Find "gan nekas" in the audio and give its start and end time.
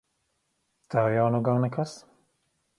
1.49-1.97